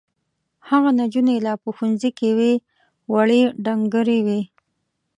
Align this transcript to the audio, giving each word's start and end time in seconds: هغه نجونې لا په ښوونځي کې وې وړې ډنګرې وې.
هغه 0.69 0.89
نجونې 0.99 1.35
لا 1.45 1.53
په 1.63 1.69
ښوونځي 1.75 2.11
کې 2.17 2.29
وې 2.37 2.53
وړې 3.13 3.41
ډنګرې 3.65 4.19
وې. 4.25 4.41